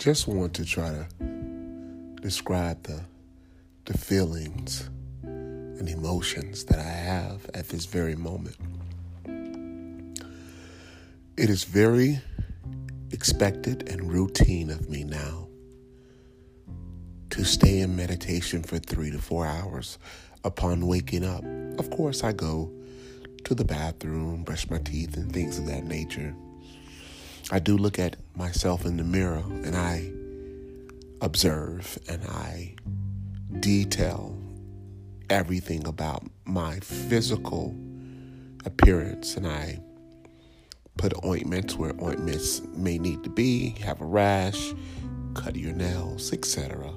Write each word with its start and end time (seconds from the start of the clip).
just 0.00 0.26
want 0.26 0.54
to 0.54 0.64
try 0.64 0.88
to 0.88 1.06
describe 2.22 2.82
the 2.84 3.02
the 3.84 3.98
feelings 3.98 4.88
and 5.22 5.86
emotions 5.90 6.64
that 6.64 6.78
I 6.78 6.90
have 6.90 7.44
at 7.52 7.68
this 7.68 7.84
very 7.84 8.14
moment. 8.14 8.56
It 11.36 11.50
is 11.50 11.64
very 11.64 12.18
expected 13.10 13.90
and 13.90 14.10
routine 14.10 14.70
of 14.70 14.88
me 14.88 15.04
now 15.04 15.48
to 17.28 17.44
stay 17.44 17.80
in 17.80 17.94
meditation 17.94 18.62
for 18.62 18.78
three 18.78 19.10
to 19.10 19.18
four 19.18 19.44
hours 19.44 19.98
upon 20.44 20.86
waking 20.86 21.26
up. 21.26 21.44
Of 21.78 21.90
course, 21.90 22.24
I 22.24 22.32
go 22.32 22.72
to 23.44 23.54
the 23.54 23.66
bathroom, 23.66 24.44
brush 24.44 24.70
my 24.70 24.78
teeth, 24.78 25.18
and 25.18 25.30
things 25.30 25.58
of 25.58 25.66
that 25.66 25.84
nature. 25.84 26.34
I 27.52 27.58
do 27.58 27.76
look 27.76 27.98
at 27.98 28.14
myself 28.36 28.84
in 28.84 28.96
the 28.96 29.02
mirror 29.02 29.42
and 29.64 29.74
I 29.76 30.08
observe 31.20 31.98
and 32.08 32.22
I 32.24 32.76
detail 33.58 34.38
everything 35.28 35.84
about 35.88 36.24
my 36.44 36.78
physical 36.78 37.74
appearance 38.64 39.36
and 39.36 39.48
I 39.48 39.80
put 40.96 41.12
ointments 41.24 41.74
where 41.74 41.92
ointments 42.00 42.62
may 42.76 42.98
need 42.98 43.24
to 43.24 43.30
be, 43.30 43.70
have 43.80 44.00
a 44.00 44.04
rash, 44.04 44.72
cut 45.34 45.56
your 45.56 45.72
nails, 45.72 46.32
etc. 46.32 46.92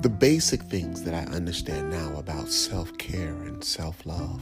The 0.00 0.08
basic 0.08 0.62
things 0.62 1.04
that 1.04 1.14
I 1.14 1.30
understand 1.32 1.90
now 1.90 2.16
about 2.18 2.48
self 2.48 2.96
care 2.98 3.36
and 3.44 3.62
self 3.62 4.04
love. 4.04 4.40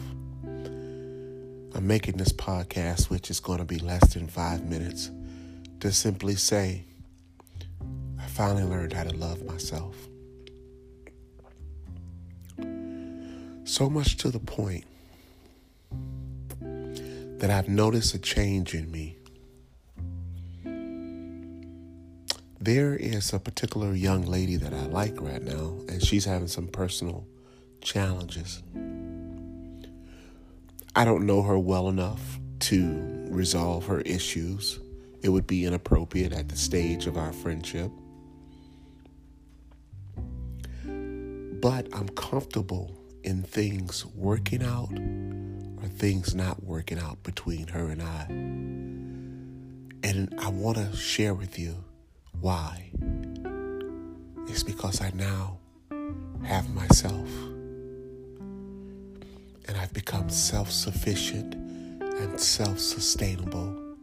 I'm 1.77 1.87
making 1.87 2.17
this 2.17 2.33
podcast, 2.33 3.11
which 3.11 3.31
is 3.31 3.39
going 3.39 3.59
to 3.59 3.65
be 3.67 3.79
less 3.79 4.15
than 4.15 4.29
five 4.29 4.65
minutes, 4.65 5.11
to 5.81 5.93
simply 5.93 6.35
say, 6.35 6.85
I 8.19 8.25
finally 8.29 8.65
learned 8.65 8.95
how 8.95 9.03
to 9.03 9.15
love 9.15 9.45
myself. 9.45 9.95
So 13.65 13.91
much 13.91 14.17
to 14.17 14.31
the 14.31 14.39
point 14.39 14.87
that 17.41 17.51
I've 17.51 17.69
noticed 17.69 18.15
a 18.15 18.19
change 18.19 18.73
in 18.73 18.91
me. 18.91 19.19
There 22.59 22.97
is 22.97 23.35
a 23.35 23.39
particular 23.39 23.93
young 23.93 24.23
lady 24.23 24.57
that 24.57 24.73
I 24.73 24.87
like 24.87 25.21
right 25.21 25.43
now, 25.43 25.75
and 25.91 26.03
she's 26.03 26.25
having 26.25 26.49
some 26.49 26.69
personal 26.69 27.27
challenges. 27.83 28.63
I 30.99 31.05
don't 31.05 31.27
know 31.27 31.43
her 31.43 31.59
well 31.59 31.91
enough 31.91 32.41
to 32.61 33.27
resolve 33.29 33.85
her 33.85 34.01
issues. 34.01 34.81
It 35.23 35.29
would 35.29 35.47
be 35.47 35.67
inappropriate 35.67 36.33
at 36.33 36.49
the 36.49 36.57
stage 36.57 37.07
of 37.07 37.19
our 37.19 37.35
friendship. 37.35 37.91
But 40.87 41.87
I'm 41.93 42.09
comfortable 42.17 42.99
in 43.25 43.43
things 43.43 44.07
working 44.15 44.63
out 44.63 44.91
or 45.83 45.89
things 45.89 46.35
not 46.35 46.63
working 46.63 46.99
out 46.99 47.23
between 47.23 47.67
her 47.67 47.91
and 47.91 48.03
I. 48.03 48.25
And 50.03 50.35
I 50.41 50.49
want 50.49 50.79
to 50.79 50.97
share 50.97 51.35
with 51.35 51.59
you 51.59 51.85
why. 52.41 52.91
It's 54.49 54.63
because 54.63 55.03
I 55.03 55.11
now 55.15 55.59
have 56.43 56.71
myself. 56.75 57.29
And 59.69 59.77
I've 59.77 59.93
become 59.93 60.29
self 60.29 60.71
sufficient 60.71 61.55
and 61.55 62.41
self 62.41 62.79
sustainable 62.79 63.97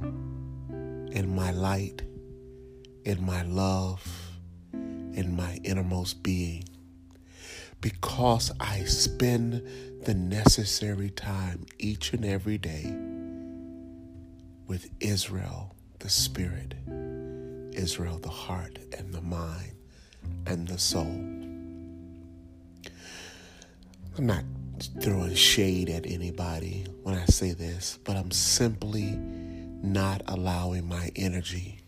in 0.00 1.34
my 1.34 1.50
light, 1.50 2.02
in 3.04 3.24
my 3.24 3.42
love, 3.42 4.02
in 4.72 5.34
my 5.36 5.58
innermost 5.64 6.22
being 6.22 6.64
because 7.80 8.52
I 8.60 8.84
spend 8.84 9.62
the 10.04 10.14
necessary 10.14 11.10
time 11.10 11.66
each 11.78 12.12
and 12.12 12.24
every 12.24 12.58
day 12.58 12.94
with 14.66 14.90
Israel, 15.00 15.74
the 15.98 16.08
spirit, 16.08 16.74
Israel, 17.72 18.18
the 18.18 18.28
heart 18.28 18.78
and 18.96 19.12
the 19.12 19.22
mind 19.22 19.72
and 20.46 20.68
the 20.68 20.78
soul. 20.78 21.06
I'm 24.18 24.26
not 24.26 24.44
throwing 25.00 25.34
shade 25.34 25.90
at 25.90 26.06
anybody 26.06 26.86
when 27.02 27.14
I 27.14 27.24
say 27.26 27.52
this, 27.52 27.98
but 28.04 28.16
I'm 28.16 28.30
simply 28.30 29.16
not 29.82 30.22
allowing 30.26 30.88
my 30.88 31.10
energy 31.16 31.80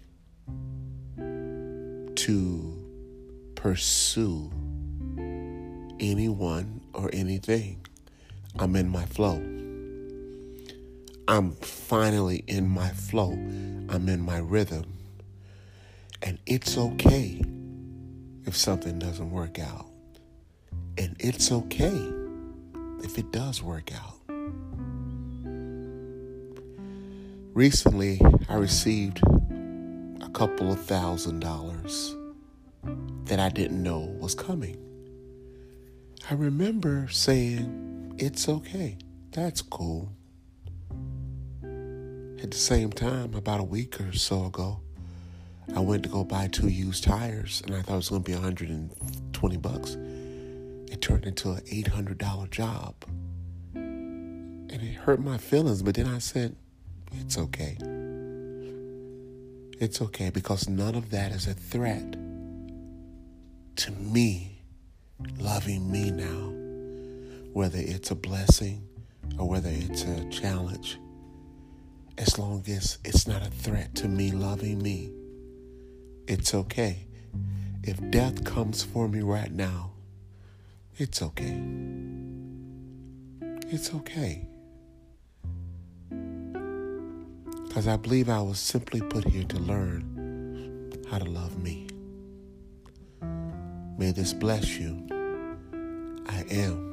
to 2.15 3.53
pursue 3.55 4.51
anyone 6.01 6.81
or 6.93 7.11
anything. 7.13 7.87
I'm 8.59 8.77
in 8.77 8.89
my 8.89 9.05
flow. 9.07 9.37
I'm 11.29 11.53
finally 11.53 12.45
in 12.47 12.69
my 12.69 12.91
flow. 12.91 13.33
I'm 13.33 14.09
in 14.09 14.21
my 14.21 14.39
rhythm. 14.39 14.99
And 16.21 16.39
it's 16.47 16.77
okay 16.77 17.43
if 18.45 18.57
something 18.57 18.99
doesn't 18.99 19.31
work 19.31 19.59
out. 19.59 19.87
And 20.99 21.17
it's 21.19 21.51
okay 21.51 22.22
if 23.03 23.19
it 23.19 23.31
does 23.33 23.63
work 23.63 23.91
out. 23.95 24.19
Recently, 27.55 28.21
I 28.49 28.55
received 28.55 29.21
a 30.23 30.29
couple 30.33 30.73
of 30.73 30.81
thousand 30.81 31.41
dollars 31.41 32.17
that 33.25 33.39
I 33.39 33.51
didn't 33.51 33.83
know 33.83 34.01
was 34.19 34.35
coming. 34.35 34.79
I 36.31 36.35
remember 36.35 37.09
saying, 37.11 38.15
It's 38.19 38.49
okay. 38.49 38.97
That's 39.33 39.61
cool. 39.61 40.13
At 41.63 42.51
the 42.51 42.57
same 42.57 42.91
time, 42.91 43.35
about 43.35 43.61
a 43.61 43.65
week 43.65 44.01
or 44.01 44.13
so 44.13 44.47
ago, 44.47 44.81
I 45.75 45.81
went 45.81 46.03
to 46.05 46.09
go 46.09 46.25
buy 46.25 46.49
two 46.49 46.69
used 46.69 47.05
tires 47.05 47.63
and 47.65 47.75
I 47.75 47.83
thought 47.83 47.95
it 47.95 47.97
was 47.97 48.09
going 48.09 48.23
to 48.23 48.29
be 48.31 48.35
120 48.35 49.57
bucks. 49.59 49.97
It 50.93 51.01
turned 51.01 51.25
into 51.25 51.53
an 51.53 51.63
$800 51.63 52.51
job. 52.51 52.95
And 53.73 54.71
it 54.71 54.95
hurt 54.95 55.21
my 55.21 55.39
feelings, 55.39 55.83
but 55.83 55.95
then 55.95 56.07
I 56.07 56.19
said, 56.19 56.55
It's 57.19 57.39
okay. 57.39 57.79
It's 59.81 60.03
okay 60.03 60.29
because 60.29 60.69
none 60.69 60.95
of 60.95 61.09
that 61.09 61.33
is 61.33 61.47
a 61.47 61.55
threat 61.55 62.13
to 63.77 63.91
me 63.93 64.61
loving 65.39 65.91
me 65.91 66.11
now, 66.11 66.53
whether 67.55 67.79
it's 67.79 68.11
a 68.11 68.15
blessing 68.15 68.87
or 69.39 69.49
whether 69.49 69.71
it's 69.73 70.05
a 70.05 70.29
challenge, 70.29 70.99
as 72.19 72.39
long 72.39 72.63
as 72.69 72.99
it's 73.03 73.27
not 73.27 73.41
a 73.41 73.51
threat 73.51 73.95
to 73.95 74.09
me 74.09 74.31
loving 74.31 74.83
me, 74.83 75.11
it's 76.29 76.53
okay. 76.53 77.07
If 77.83 77.99
death 78.11 78.45
comes 78.45 78.83
for 78.83 79.09
me 79.09 79.23
right 79.23 79.51
now, 79.51 79.92
it's 80.99 81.23
okay. 81.23 81.63
It's 83.71 83.95
okay. 83.95 84.47
Because 87.67 87.89
I 87.89 87.97
believe 87.97 88.29
I 88.29 88.41
was 88.41 88.59
simply 88.59 89.01
put 89.01 89.25
here 89.25 89.45
to 89.45 89.59
learn 89.59 90.93
how 91.11 91.19
to 91.19 91.25
love 91.25 91.63
me. 91.63 91.89
May 93.99 94.13
this 94.13 94.33
bless 94.35 94.77
you. 94.79 95.07
I 96.29 96.45
am 96.51 96.92